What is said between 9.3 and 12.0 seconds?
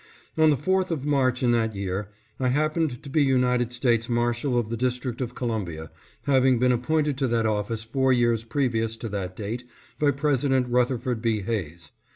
date by President Rutherford B. Hayes.